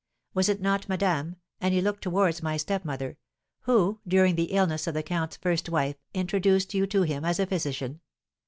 Was 0.33 0.49
it 0.49 0.59
not 0.61 0.89
madame,' 0.89 1.35
and 1.59 1.75
he 1.75 1.79
looked 1.79 2.01
towards 2.01 2.41
my 2.41 2.57
stepmother, 2.57 3.17
'who, 3.65 3.99
during 4.07 4.33
the 4.33 4.45
illness 4.45 4.87
of 4.87 4.95
the 4.95 5.03
count's 5.03 5.37
first 5.37 5.69
wife, 5.69 5.97
introduced 6.15 6.73
you 6.73 6.87
to 6.87 7.03
him 7.03 7.23
as 7.23 7.39
a 7.39 7.45
physician?' 7.45 7.99